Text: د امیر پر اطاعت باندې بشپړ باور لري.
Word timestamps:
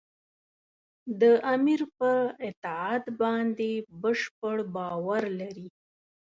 د 1.19 1.21
امیر 1.53 1.81
پر 1.97 2.17
اطاعت 2.49 3.05
باندې 3.21 3.71
بشپړ 4.01 4.57
باور 4.75 5.23
لري. 5.39 5.67